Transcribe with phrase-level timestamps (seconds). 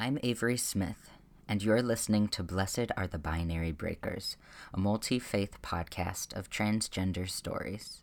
[0.00, 1.10] I'm Avery Smith,
[1.46, 4.38] and you're listening to Blessed Are the Binary Breakers,
[4.72, 8.02] a multi faith podcast of transgender stories.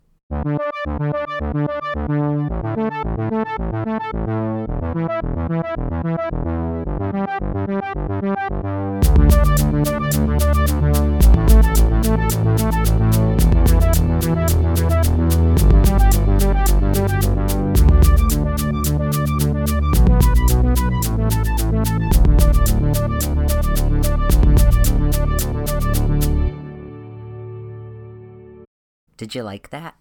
[29.17, 29.95] Did you like that?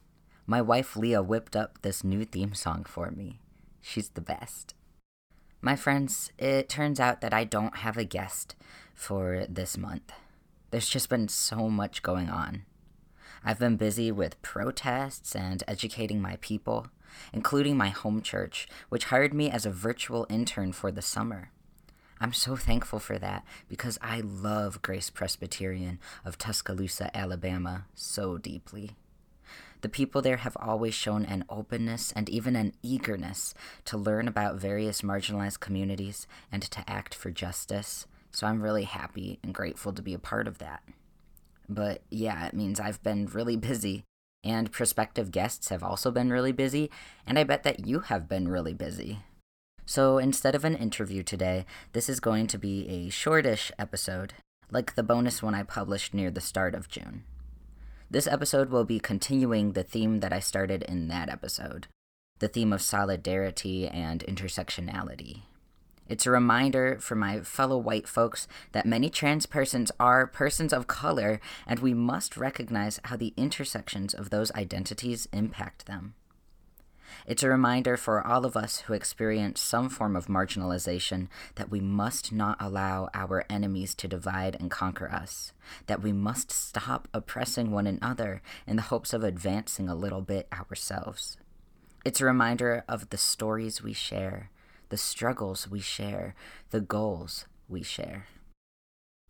[0.47, 3.41] My wife Leah whipped up this new theme song for me.
[3.81, 4.75] She's the best.
[5.63, 8.55] My friends, it turns out that I don't have a guest
[8.95, 10.13] for this month.
[10.71, 12.67] There's just been so much going on.
[13.43, 16.89] I've been busy with protests and educating my people,
[17.33, 21.53] including my home church, which hired me as a virtual intern for the summer.
[22.21, 28.97] I'm so thankful for that because I love Grace Presbyterian of Tuscaloosa, Alabama, so deeply.
[29.87, 34.57] The people there have always shown an openness and even an eagerness to learn about
[34.57, 40.03] various marginalized communities and to act for justice, so I'm really happy and grateful to
[40.03, 40.83] be a part of that.
[41.69, 44.03] But yeah, it means I've been really busy,
[44.43, 46.91] and prospective guests have also been really busy,
[47.25, 49.21] and I bet that you have been really busy.
[49.85, 54.35] So instead of an interview today, this is going to be a shortish episode,
[54.69, 57.23] like the bonus one I published near the start of June.
[58.17, 61.87] This episode will be continuing the theme that I started in that episode
[62.39, 65.43] the theme of solidarity and intersectionality.
[66.09, 70.87] It's a reminder for my fellow white folks that many trans persons are persons of
[70.87, 76.15] color, and we must recognize how the intersections of those identities impact them.
[77.27, 81.81] It's a reminder for all of us who experience some form of marginalization that we
[81.81, 85.53] must not allow our enemies to divide and conquer us,
[85.87, 90.49] that we must stop oppressing one another in the hopes of advancing a little bit
[90.53, 91.37] ourselves.
[92.05, 94.51] It's a reminder of the stories we share,
[94.91, 96.35] the struggles we share,
[96.71, 98.27] the goals we share.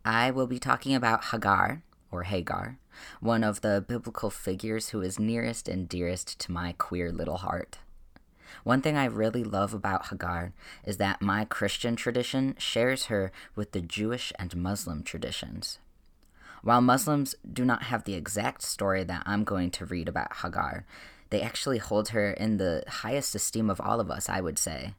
[0.05, 1.81] I will be talking about Hagar,
[2.11, 2.77] or Hajar,
[3.19, 7.79] one of the biblical figures who is nearest and dearest to my queer little heart.
[8.63, 10.53] One thing I really love about Hagar
[10.85, 15.79] is that my Christian tradition shares her with the Jewish and Muslim traditions.
[16.63, 20.85] While Muslims do not have the exact story that I'm going to read about Hagar,
[21.29, 24.93] they actually hold her in the highest esteem of all of us, I would say.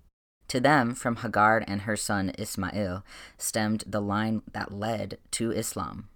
[0.49, 3.05] To them, from Hagar and her son Ismail
[3.37, 6.09] stemmed the line that led to Islam.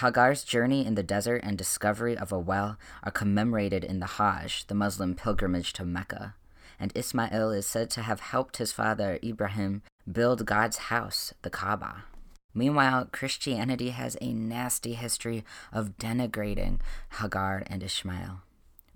[0.00, 4.66] Hagar's journey in the desert and discovery of a well are commemorated in the Hajj,
[4.66, 6.34] the Muslim pilgrimage to Mecca,
[6.78, 12.04] and Ismail is said to have helped his father Ibrahim build God's house, the Kaaba.
[12.52, 16.80] Meanwhile, Christianity has a nasty history of denigrating
[17.18, 18.42] Hagar and Ishmael,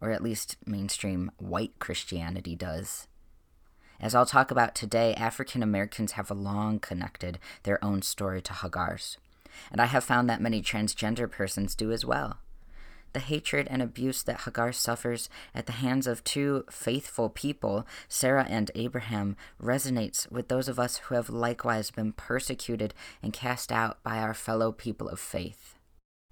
[0.00, 3.06] or at least mainstream white Christianity does.
[3.98, 9.18] As I'll talk about today, African Americans have long connected their own story to Hagar's
[9.70, 12.38] and I have found that many transgender persons do as well.
[13.12, 18.46] The hatred and abuse that Hagar suffers at the hands of two faithful people, Sarah
[18.48, 24.00] and Abraham, resonates with those of us who have likewise been persecuted and cast out
[24.04, 25.74] by our fellow people of faith.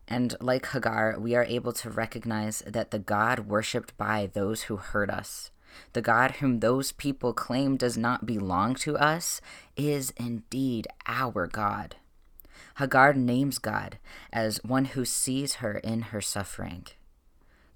[0.06, 4.76] And like Hagar, we are able to recognize that the God worshipped by those who
[4.76, 5.50] hurt us,
[5.92, 9.40] the God whom those people claim does not belong to us,
[9.76, 11.96] is indeed our God.
[12.78, 13.98] Hagar names God
[14.32, 16.86] as one who sees her in her suffering.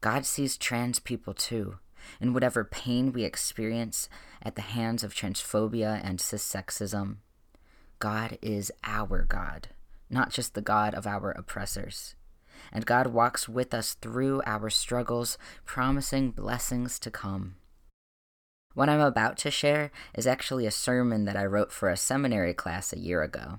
[0.00, 1.78] God sees trans people too,
[2.20, 4.08] in whatever pain we experience
[4.42, 7.16] at the hands of transphobia and cissexism.
[7.98, 9.68] God is our God,
[10.08, 12.14] not just the God of our oppressors.
[12.72, 17.56] And God walks with us through our struggles, promising blessings to come.
[18.74, 22.54] What I'm about to share is actually a sermon that I wrote for a seminary
[22.54, 23.58] class a year ago.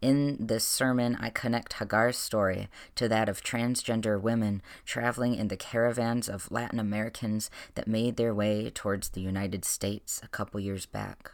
[0.00, 5.58] In this sermon, I connect Hagar's story to that of transgender women traveling in the
[5.58, 10.86] caravans of Latin Americans that made their way towards the United States a couple years
[10.86, 11.32] back.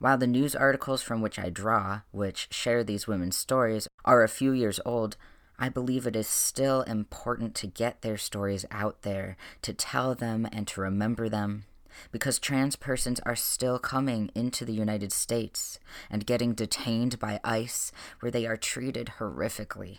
[0.00, 4.28] While the news articles from which I draw, which share these women's stories, are a
[4.28, 5.16] few years old,
[5.58, 10.46] I believe it is still important to get their stories out there, to tell them
[10.52, 11.64] and to remember them,
[12.10, 15.78] because trans persons are still coming into the United States
[16.10, 19.98] and getting detained by ICE where they are treated horrifically.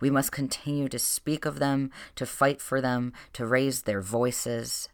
[0.00, 4.88] We must continue to speak of them, to fight for them, to raise their voices.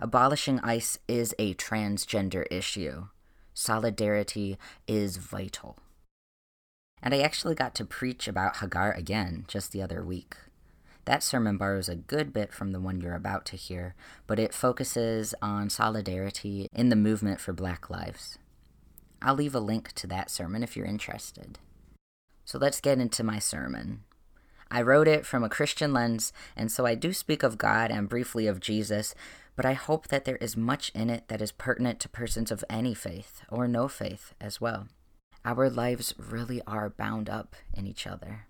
[0.00, 3.06] Abolishing ICE is a transgender issue.
[3.54, 5.78] Solidarity is vital.
[7.02, 10.36] And I actually got to preach about Hagar again just the other week.
[11.04, 13.94] That sermon borrows a good bit from the one you're about to hear,
[14.26, 18.38] but it focuses on solidarity in the movement for Black lives.
[19.20, 21.58] I'll leave a link to that sermon if you're interested.
[22.44, 24.04] So let's get into my sermon.
[24.70, 28.08] I wrote it from a Christian lens, and so I do speak of God and
[28.08, 29.14] briefly of Jesus,
[29.54, 32.64] but I hope that there is much in it that is pertinent to persons of
[32.70, 34.88] any faith or no faith as well.
[35.44, 38.46] Our lives really are bound up in each other.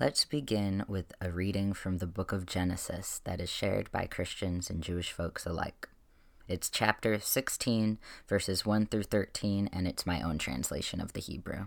[0.00, 4.68] Let's begin with a reading from the book of Genesis that is shared by Christians
[4.68, 5.88] and Jewish folks alike.
[6.48, 7.98] It's chapter 16,
[8.28, 11.66] verses 1 through 13, and it's my own translation of the Hebrew.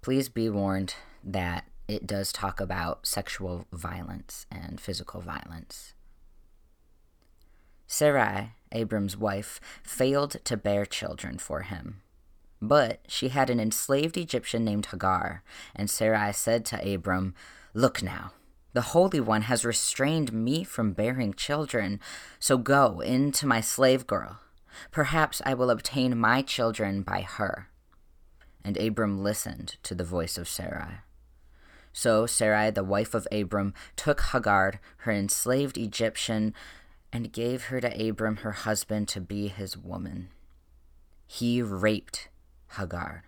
[0.00, 0.94] Please be warned
[1.24, 5.94] that it does talk about sexual violence and physical violence.
[7.88, 12.00] Sarai, Abram's wife, failed to bear children for him.
[12.60, 15.42] But she had an enslaved Egyptian named Hagar,
[15.76, 17.34] and Sarai said to Abram,
[17.72, 18.32] Look now,
[18.72, 22.00] the Holy One has restrained me from bearing children,
[22.38, 24.40] so go in to my slave girl.
[24.90, 27.68] Perhaps I will obtain my children by her.
[28.64, 30.98] And Abram listened to the voice of Sarai.
[31.92, 36.54] So Sarai, the wife of Abram, took Hagar, her enslaved Egyptian,
[37.12, 40.28] and gave her to Abram, her husband, to be his woman.
[41.26, 42.28] He raped
[42.76, 43.24] Hagar,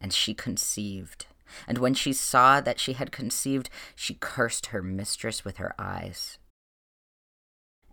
[0.00, 1.26] and she conceived.
[1.66, 6.38] And when she saw that she had conceived, she cursed her mistress with her eyes.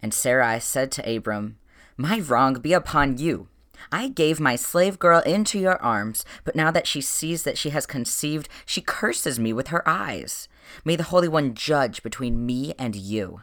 [0.02, 1.58] And Sarai said to Abram,
[1.96, 3.48] My wrong be upon you.
[3.92, 7.70] I gave my slave girl into your arms, but now that she sees that she
[7.72, 10.48] has conceived, she curses me with her eyes.
[10.86, 13.42] May the Holy One judge between me and you.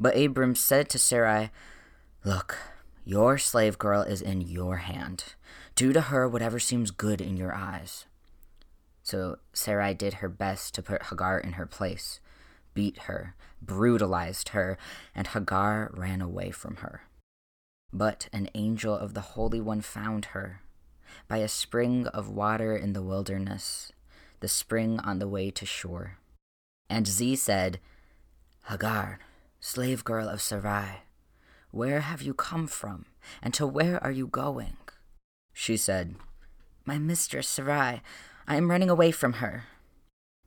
[0.00, 1.50] But Abram said to Sarai,
[2.24, 2.58] Look,
[3.04, 5.34] your slave girl is in your hand.
[5.78, 8.06] Do to her whatever seems good in your eyes.
[9.04, 12.18] So Sarai did her best to put Hagar in her place,
[12.74, 14.76] beat her, brutalized her,
[15.14, 17.02] and Hagar ran away from her.
[17.92, 20.62] But an angel of the Holy One found her
[21.28, 23.92] by a spring of water in the wilderness,
[24.40, 26.16] the spring on the way to Shur.
[26.90, 27.78] And Z said,
[28.68, 29.20] Hagar,
[29.60, 31.02] slave girl of Sarai,
[31.70, 33.04] where have you come from,
[33.40, 34.76] and to where are you going?
[35.60, 36.14] She said,
[36.86, 38.00] My mistress Sarai,
[38.46, 39.64] I am running away from her.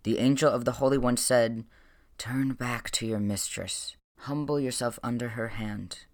[0.03, 1.65] The angel of the Holy One said,
[2.17, 6.05] Turn back to your mistress, humble yourself under her hand.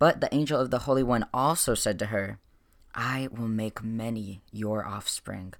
[0.00, 2.40] But the angel of the Holy One also said to her,
[2.96, 5.54] I will make many your offspring,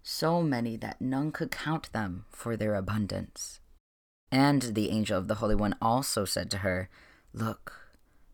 [0.00, 3.58] so many that none could count them for their abundance.
[4.30, 6.88] And the angel of the Holy One also said to her,
[7.34, 7.79] Look,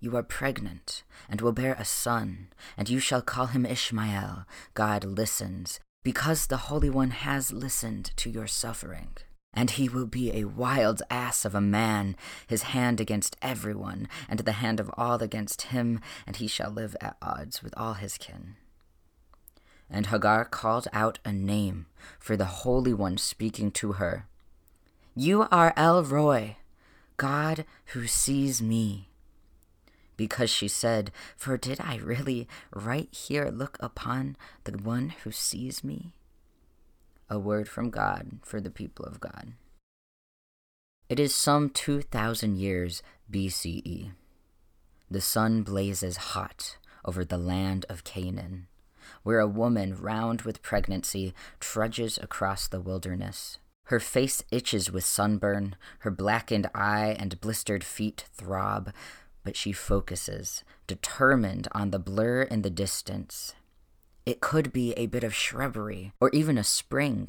[0.07, 4.47] you are pregnant, and will bear a son, and you shall call him Ishmael.
[4.73, 9.17] God listens, because the Holy One has listened to your suffering.
[9.53, 12.15] And he will be a wild ass of a man,
[12.47, 16.95] his hand against everyone, and the hand of all against him, and he shall live
[17.01, 18.55] at odds with all his kin.
[19.91, 21.87] And Hagar called out a name
[22.21, 24.29] for the Holy One speaking to her.
[25.17, 26.59] You are El Roi,
[27.17, 29.09] God who sees me.
[30.17, 35.85] Because she said, For did I really right here look upon the one who sees
[35.85, 36.13] me?
[37.29, 39.53] a word from God for the people of God.
[41.09, 44.13] It is some 2,000 years BCE.
[45.11, 48.67] The sun blazes hot over the land of Canaan,
[49.23, 53.59] where a woman round with pregnancy trudges across the wilderness.
[53.85, 58.93] Her face itches with sunburn, her blackened eye and blistered feet throb,
[59.47, 63.55] but she focuses, determined on the blur in the distance
[64.27, 67.29] it could be a bit of shrubbery or even a spring.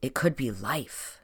[0.00, 1.20] It could be life.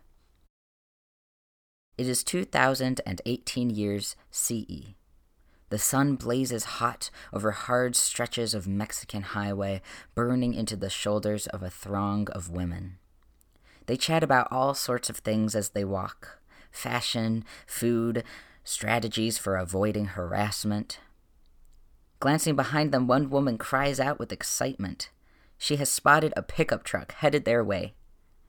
[1.97, 4.95] It is 2018 years CE.
[5.71, 9.81] The sun blazes hot over hard stretches of Mexican highway,
[10.15, 12.99] burning into the shoulders of a throng of women.
[13.87, 16.39] They chat about all sorts of things as they walk
[16.71, 18.23] fashion, food,
[18.69, 21.01] strategies for avoiding harassment.
[22.21, 25.09] Glancing behind them, one woman cries out with excitement.
[25.57, 27.95] She has spotted a pickup truck headed their way.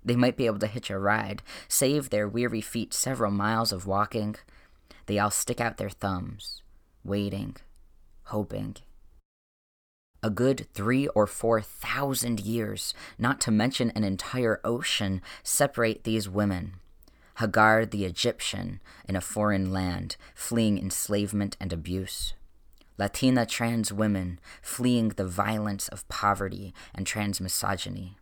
[0.04, 3.88] They might be able to hitch a ride, save their weary feet several miles of
[3.88, 4.36] walking.
[5.06, 6.64] They all stick out their thumbs,
[7.04, 7.56] waiting,
[8.24, 8.76] hoping.
[10.22, 16.28] A good three or four thousand years, not to mention an entire ocean, separate these
[16.28, 16.74] women.
[17.40, 22.34] Hagar the Egyptian in a foreign land, fleeing enslavement and abuse
[23.00, 28.18] Latina trans women fleeing the violence of poverty and trans misogyny.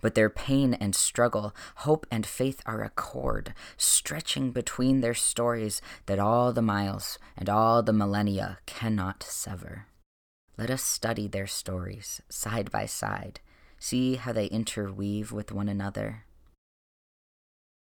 [0.00, 5.82] But their pain and struggle, hope and faith are a cord stretching between their stories
[6.06, 9.86] that all the miles and all the millennia cannot sever.
[10.56, 13.40] Let us study their stories side by side,
[13.80, 16.26] see how they interweave with one another.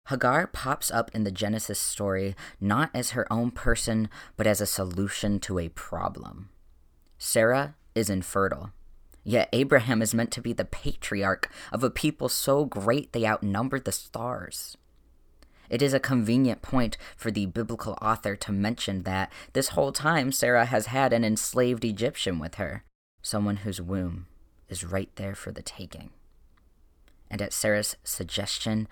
[0.09, 4.65] Hagar pops up in the Genesis story not as her own person, but as a
[4.65, 6.49] solution to a problem.
[7.19, 8.71] Sarah is infertile.
[9.23, 13.79] Yet Abraham is meant to be the patriarch of a people so great they outnumber
[13.79, 14.77] the stars.
[15.69, 20.31] It is a convenient point for the biblical author to mention that this whole time
[20.31, 22.83] Sarah has had an enslaved Egyptian with her,
[23.21, 24.25] someone whose womb
[24.69, 26.09] is right there for the taking.
[27.29, 28.87] And at Sarah's suggestion,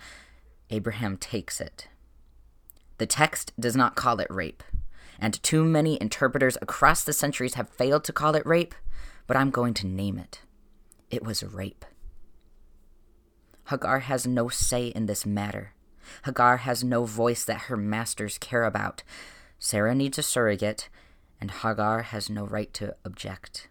[0.69, 1.87] Abraham takes it.
[2.97, 4.63] The text does not call it rape,
[5.19, 8.75] and too many interpreters across the centuries have failed to call it rape,
[9.27, 10.41] but I'm going to name it.
[11.09, 11.85] It was rape.
[13.69, 15.73] Hagar has no say in this matter.
[16.25, 19.03] Hagar has no voice that her masters care about.
[19.59, 20.89] Sarah needs a surrogate,
[21.39, 23.67] and Hagar has no right to object.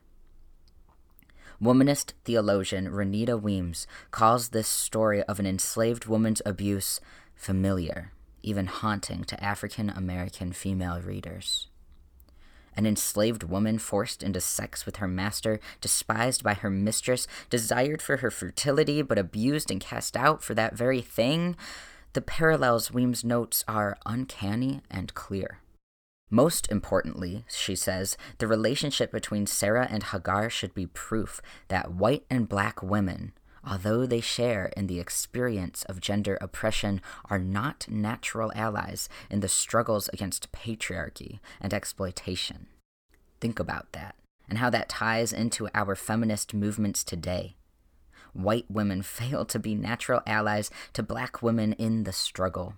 [1.62, 7.00] Womanist theologian Renita Weems calls this story of an enslaved woman's abuse
[7.34, 11.68] familiar, even haunting to African American female readers.
[12.76, 18.18] An enslaved woman forced into sex with her master, despised by her mistress, desired for
[18.18, 21.56] her fertility, but abused and cast out for that very thing.
[22.12, 25.60] The parallels Weems notes are uncanny and clear.
[26.30, 32.25] Most importantly, she says, the relationship between Sarah and Hagar should be proof that white
[32.28, 33.33] and black women,
[33.64, 39.49] although they share in the experience of gender oppression, are not natural allies in the
[39.49, 42.66] struggles against patriarchy and exploitation.
[43.40, 44.16] Think about that,
[44.49, 47.54] and how that ties into our feminist movements today.
[48.33, 52.75] White women fail to be natural allies to black women in the struggle.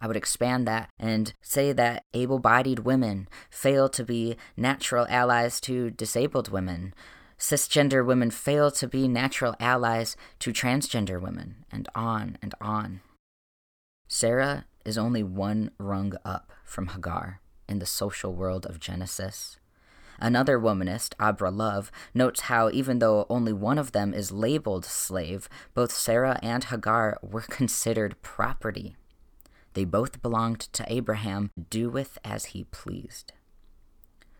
[0.00, 5.60] I would expand that and say that able bodied women fail to be natural allies
[5.62, 6.94] to disabled women.
[7.38, 13.00] Cisgender women fail to be natural allies to transgender women, and on and on.
[14.08, 19.58] Sarah is only one rung up from Hagar in the social world of Genesis.
[20.18, 25.48] Another womanist, Abra Love, notes how even though only one of them is labeled slave,
[25.74, 28.96] both Sarah and Hagar were considered property.
[29.74, 33.32] They both belonged to Abraham, do with as he pleased.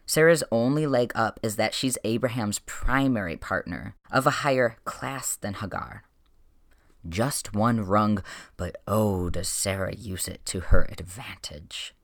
[0.07, 5.55] Sarah's only leg up is that she's Abraham's primary partner, of a higher class than
[5.55, 6.03] Hagar.
[7.07, 8.23] Just one rung,
[8.57, 11.95] but oh, does Sarah use it to her advantage.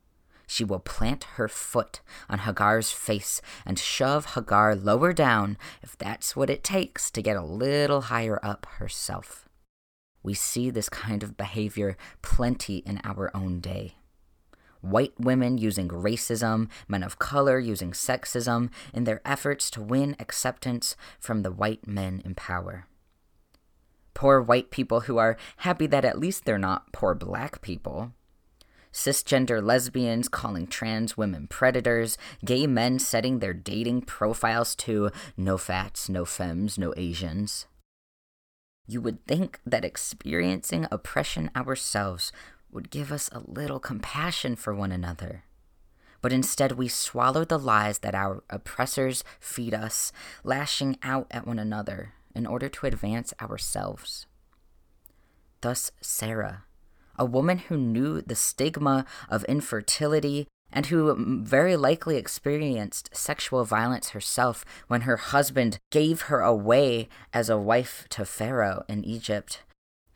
[0.47, 6.37] She will plant her foot on Hagar's face and shove Hagar lower down if that's
[6.37, 9.49] what it takes to get a little higher up herself.
[10.25, 13.95] We see this kind of behavior plenty in our own day.
[14.81, 20.97] White women using racism, men of color using sexism in their efforts to win acceptance
[21.21, 22.87] from the white men in power.
[24.15, 28.13] Poor white people who are happy that at least they're not poor black people.
[28.93, 36.09] Cisgender lesbians calling trans women predators, gay men setting their dating profiles to no fats,
[36.09, 37.67] no femmes, no Asians.
[38.87, 42.33] You would think that experiencing oppression ourselves
[42.71, 45.45] would give us a little compassion for one another.
[46.21, 50.13] But instead, we swallow the lies that our oppressors feed us,
[50.43, 54.27] lashing out at one another in order to advance ourselves.
[55.61, 56.65] Thus, Sarah,
[57.17, 63.65] a woman who knew the stigma of infertility and who mm, very likely experienced sexual
[63.65, 69.63] violence herself when her husband gave her away as a wife to Pharaoh in Egypt,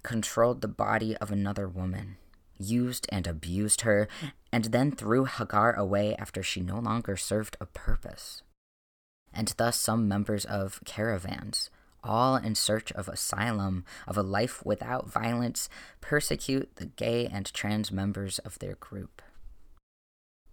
[0.02, 2.16] controlled the body of another woman,
[2.58, 4.08] used and abused her,
[4.52, 8.42] and then threw Hagar away after she no longer served a purpose.
[9.32, 11.70] And thus, some members of caravans,
[12.02, 15.68] all in search of asylum, of a life without violence,
[16.00, 19.22] persecute the gay and trans members of their group.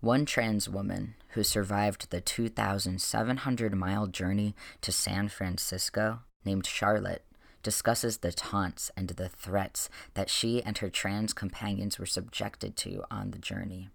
[0.05, 7.25] One trans woman who survived the 2,700 mile journey to San Francisco, named Charlotte,
[7.63, 13.03] discusses the taunts and the threats that she and her trans companions were subjected to
[13.09, 13.89] on the journey.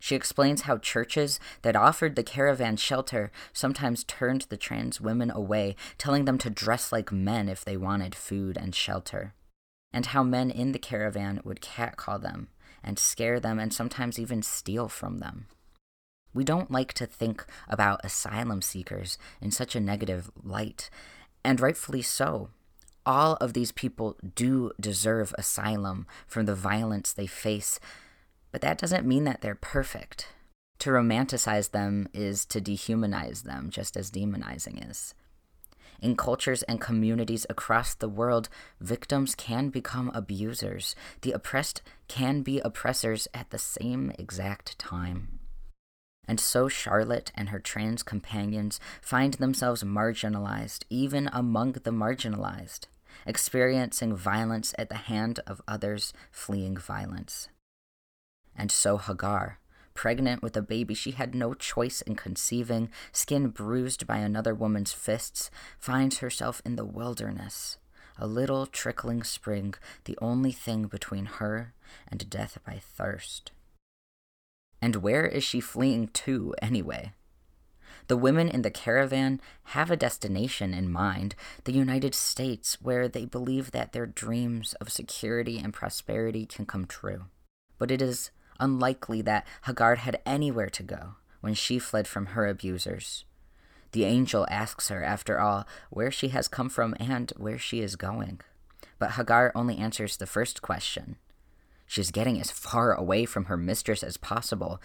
[0.00, 5.76] She explains how churches that offered the caravan shelter sometimes turned the trans women away,
[5.96, 9.32] telling them to dress like men if they wanted food and shelter,
[9.94, 12.48] and how men in the caravan would catcall them
[12.82, 15.46] and scare them and sometimes even steal from them.
[16.34, 20.90] We don't like to think about asylum seekers in such a negative light,
[21.44, 22.50] and rightfully so.
[23.06, 27.78] All of these people do deserve asylum from the violence they face,
[28.50, 30.26] but that doesn't mean that they're perfect.
[30.80, 35.14] To romanticize them is to dehumanize them, just as demonizing is.
[36.04, 40.94] In cultures and communities across the world, victims can become abusers.
[41.22, 45.38] The oppressed can be oppressors at the same exact time.
[46.28, 52.84] And so Charlotte and her trans companions find themselves marginalized, even among the marginalized,
[53.24, 57.48] experiencing violence at the hand of others fleeing violence.
[58.54, 59.58] And so Hagar,
[59.94, 64.92] pregnant with a baby she had no choice in conceiving, skin bruised by another woman's
[64.92, 67.78] fists, finds herself in the wilderness,
[68.18, 69.74] a little trickling spring,
[70.04, 71.72] the only thing between her
[72.08, 73.52] and death by thirst.
[74.82, 77.12] And where is she fleeing to, anyway?
[78.08, 81.34] The women in the caravan have a destination in mind
[81.64, 86.84] the United States, where they believe that their dreams of security and prosperity can come
[86.84, 87.24] true.
[87.78, 88.30] But it is
[88.60, 93.24] unlikely that Hagar had anywhere to go when she fled from her abusers.
[93.92, 97.94] The angel asks her, after all, where she has come from and where she is
[97.96, 98.40] going.
[98.98, 101.16] But Hagar only answers the first question
[101.86, 104.80] She's getting as far away from her mistress as possible,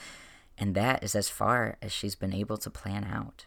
[0.58, 3.46] and that is as far as she's been able to plan out.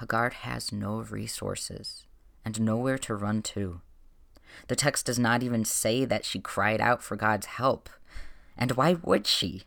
[0.00, 2.06] Hagar has no resources
[2.44, 3.80] and nowhere to run to.
[4.68, 7.88] The text does not even say that she cried out for God's help.
[8.56, 9.62] And why would she?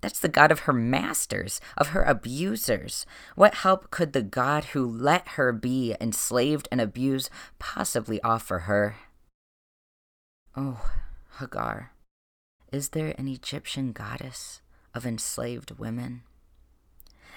[0.00, 3.06] That's the God of her masters, of her abusers.
[3.36, 8.96] What help could the God who let her be enslaved and abused possibly offer her?
[10.54, 10.90] Oh,
[11.38, 11.92] Hagar,
[12.70, 14.60] is there an Egyptian goddess
[14.92, 16.22] of enslaved women?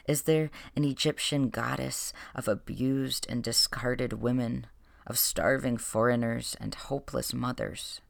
[0.08, 4.68] Is there an Egyptian goddess of abused and discarded women,
[5.06, 8.02] of starving foreigners and hopeless mothers?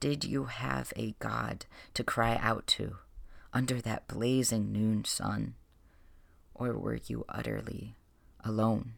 [0.00, 2.96] Did you have a God to cry out to
[3.52, 5.56] under that blazing noon sun?
[6.54, 7.96] Or were you utterly
[8.42, 8.94] alone?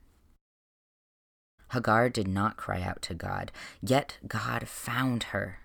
[1.73, 5.59] Hagar did not cry out to God, yet God found her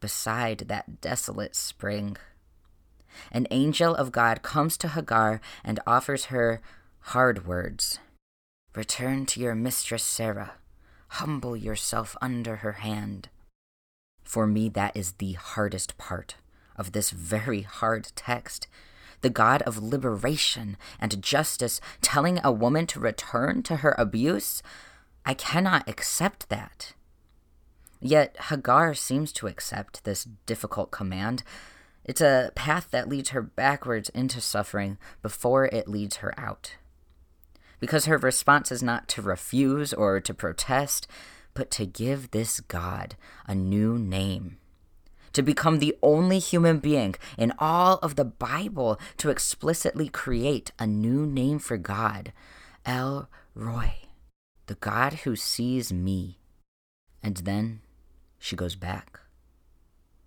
[0.00, 2.16] beside that desolate spring.
[3.30, 6.62] An angel of God comes to Hagar and offers her
[7.00, 7.98] hard words
[8.74, 10.52] Return to your mistress Sarah,
[11.08, 13.28] humble yourself under her hand.
[14.28, 16.34] For me, that is the hardest part
[16.76, 18.68] of this very hard text.
[19.22, 24.62] The God of liberation and justice telling a woman to return to her abuse?
[25.24, 26.92] I cannot accept that.
[28.00, 31.42] Yet Hagar seems to accept this difficult command.
[32.04, 36.76] It's a path that leads her backwards into suffering before it leads her out.
[37.80, 41.08] Because her response is not to refuse or to protest,
[41.58, 44.58] but to give this God a new name.
[45.32, 50.86] To become the only human being in all of the Bible to explicitly create a
[50.86, 52.32] new name for God
[52.86, 53.92] El Roi,
[54.68, 56.38] the God who sees me.
[57.24, 57.80] And then
[58.38, 59.18] she goes back.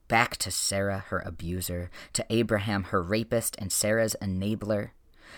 [0.10, 4.90] Back to Sarah, her abuser, to Abraham, her rapist, and Sarah's enabler.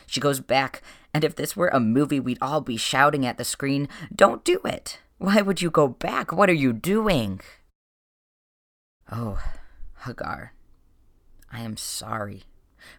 [0.08, 0.82] She goes back,
[1.14, 4.60] and if this were a movie, we'd all be shouting at the screen, Don't do
[4.66, 4.98] it!
[5.24, 6.34] Why would you go back?
[6.34, 7.40] What are you doing?
[9.10, 9.42] Oh,
[10.04, 10.52] Hagar,
[11.50, 12.44] I am sorry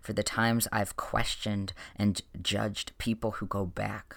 [0.01, 4.17] for the times I've questioned and judged people who go back,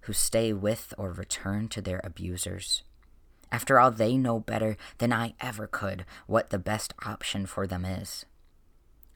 [0.00, 2.82] who stay with or return to their abusers.
[3.52, 7.84] After all, they know better than I ever could what the best option for them
[7.84, 8.26] is.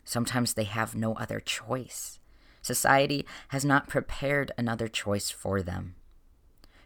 [0.04, 2.20] Sometimes they have no other choice.
[2.62, 5.96] Society has not prepared another choice for them.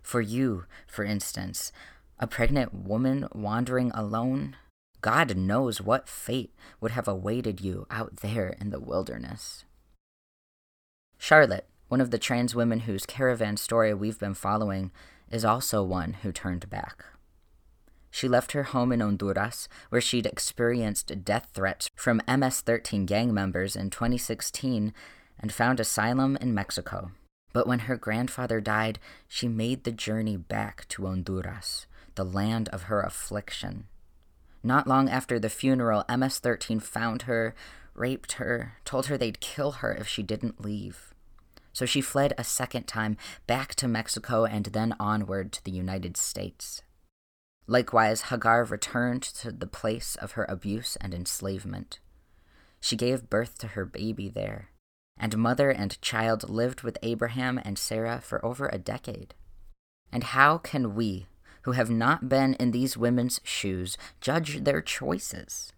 [0.08, 1.70] For you, for instance,
[2.18, 4.56] a pregnant woman wandering alone,
[5.02, 9.66] God knows what fate would have awaited you out there in the wilderness.
[11.18, 14.92] Charlotte, one of the trans women whose caravan story we've been following,
[15.30, 17.04] is also one who turned back.
[18.10, 23.34] She left her home in Honduras, where she'd experienced death threats from MS 13 gang
[23.34, 24.94] members in 2016,
[25.38, 27.10] and found asylum in Mexico.
[27.58, 32.84] But when her grandfather died, she made the journey back to Honduras, the land of
[32.84, 33.88] her affliction.
[34.62, 37.56] Not long after the funeral, MS 13 found her,
[37.94, 41.12] raped her, told her they'd kill her if she didn't leave.
[41.72, 43.16] So she fled a second time
[43.48, 46.82] back to Mexico and then onward to the United States.
[47.66, 51.98] Likewise, Hagar returned to the place of her abuse and enslavement.
[52.78, 54.68] She gave birth to her baby there
[55.18, 59.34] and mother and child lived with Abraham and Sarah for over a decade.
[60.12, 61.26] And how can we,
[61.62, 65.72] who have not been in these women's shoes, judge their choices?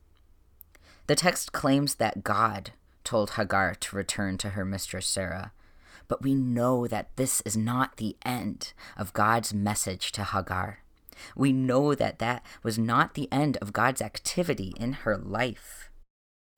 [1.06, 2.72] The text claims that God
[3.02, 5.52] told Hagar to return to her mistress Sarah,
[6.06, 10.80] but we know that this is not the end of God's message to Hagar.
[11.36, 15.89] We know that that was not the end of God's activity in her life.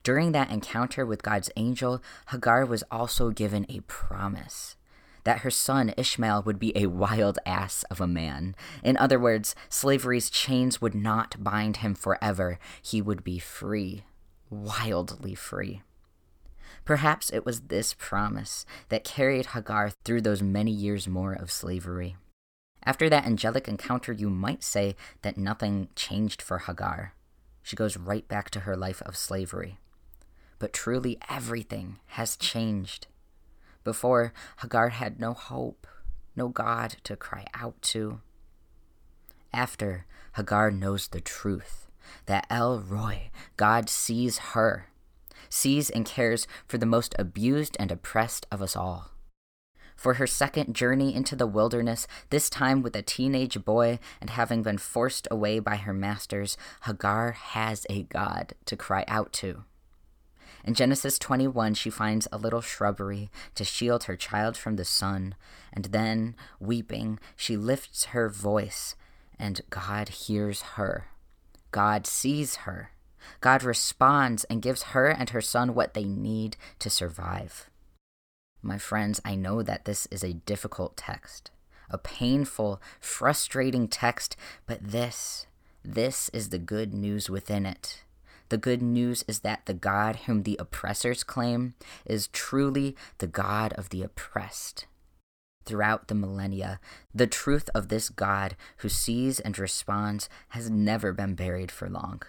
[0.03, 4.75] During that encounter with God's angel, Hagar was also given a promise
[5.23, 8.53] that her son Ishmael would be a wild ass of a man.
[8.83, 12.59] In other words, slavery's chains would not bind him forever.
[12.81, 14.03] He would be free,
[14.49, 15.81] wildly free.
[16.83, 22.17] Perhaps it was this promise that carried Hagar through those many years more of slavery.
[22.83, 27.13] After that angelic encounter, you might say that nothing changed for Hagar.
[27.61, 29.77] She goes right back to her life of slavery
[30.63, 33.07] but truly everything has changed.
[33.83, 35.85] Before, Hagar had no hope,
[36.37, 38.21] no God to cry out to.
[39.51, 40.05] After,
[40.37, 41.89] Hagar knows the truth
[42.27, 44.87] that El Roi, God sees her,
[45.49, 49.11] sees and cares for the most abused and oppressed of us all.
[49.97, 54.63] For her second journey into the wilderness, this time with a teenage boy and having
[54.63, 59.65] been forced away by her masters, Hagar has a God to cry out to.
[60.63, 65.35] In Genesis 21, she finds a little shrubbery to shield her child from the sun,
[65.73, 68.95] and then, weeping, she lifts her voice,
[69.37, 71.07] and God hears her.
[71.71, 72.91] God sees her.
[73.41, 77.69] God responds and gives her and her son what they need to survive.
[78.61, 81.51] My friends, I know that this is a difficult text,
[81.89, 85.45] a painful, frustrating text, but this,
[85.83, 88.03] this is the good news within it.
[88.49, 91.73] The good news is that the God whom the oppressors claim
[92.05, 94.85] is truly the God of the oppressed.
[95.65, 96.79] Throughout the millennia,
[97.15, 102.21] the truth of this God who sees and responds has never been buried for long.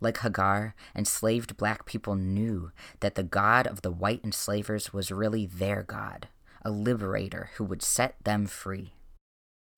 [0.00, 5.46] Like Hagar, enslaved black people knew that the God of the white enslavers was really
[5.46, 6.28] their God,
[6.62, 8.92] a liberator who would set them free.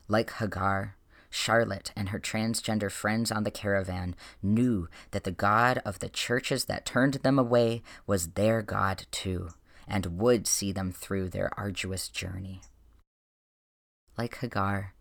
[0.08, 0.96] Like Hagar,
[1.30, 6.64] Charlotte and her transgender friends on the caravan knew that the God of the churches
[6.64, 9.50] that turned them away was their God too,
[9.86, 12.62] and would see them through their arduous journey.
[14.16, 14.94] Like Hagar,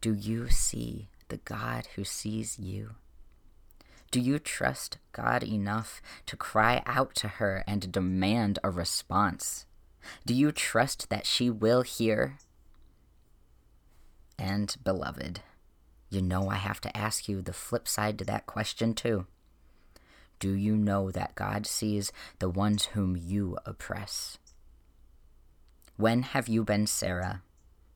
[0.00, 2.94] do you see the God who sees you?
[4.10, 9.66] Do you trust God enough to cry out to her and demand a response?
[10.24, 12.38] Do you trust that she will hear?
[14.38, 15.40] And, beloved,
[16.10, 19.26] you know I have to ask you the flip side to that question, too.
[20.38, 24.38] Do you know that God sees the ones whom you oppress?
[25.96, 27.42] When have you been Sarah,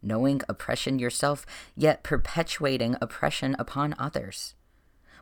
[0.02, 4.54] knowing oppression yourself, yet perpetuating oppression upon others?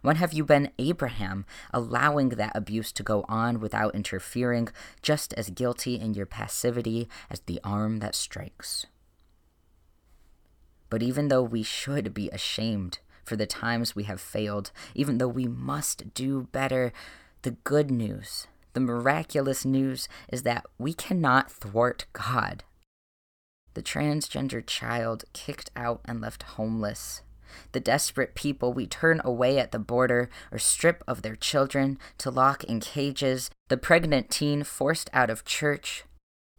[0.00, 4.68] When have you been Abraham, allowing that abuse to go on without interfering,
[5.02, 8.86] just as guilty in your passivity as the arm that strikes?
[10.90, 15.28] But even though we should be ashamed for the times we have failed, even though
[15.28, 16.92] we must do better,
[17.42, 22.64] the good news, the miraculous news, is that we cannot thwart God.
[23.74, 27.22] The transgender child kicked out and left homeless.
[27.72, 32.30] The desperate people we turn away at the border or strip of their children to
[32.30, 33.50] lock in cages.
[33.68, 36.04] The pregnant teen forced out of church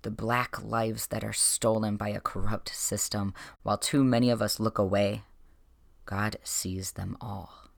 [0.03, 3.33] the black lives that are stolen by a corrupt system,
[3.63, 5.23] while too many of us look away,
[6.05, 7.69] God sees them all.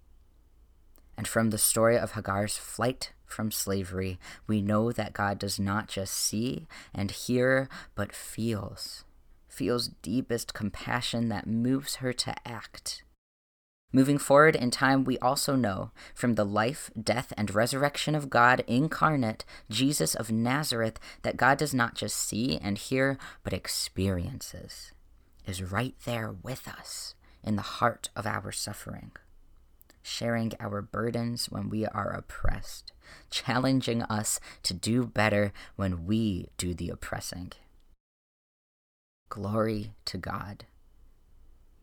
[1.18, 5.88] And from the story of Hagar's flight from slavery, we know that God does not
[5.88, 9.04] just see and hear, but feels.
[9.48, 13.04] Feels deepest compassion that moves her to act.
[13.96, 18.64] Moving forward in time, we also know from the life, death, and resurrection of God
[18.66, 24.94] incarnate, Jesus of Nazareth, that God does not just see and hear, but experiences,
[25.46, 29.12] is right there with us in the heart of our suffering,
[30.02, 32.94] sharing our burdens when we are oppressed,
[33.30, 37.52] challenging us to do better when we do the oppressing.
[39.30, 40.66] Glory to God.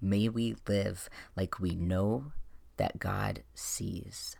[0.00, 2.32] May we live like we know
[2.76, 4.36] that God sees.